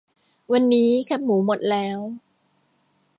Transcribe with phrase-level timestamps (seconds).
[0.51, 1.99] วันนี้แคบหมูหมดแล้ว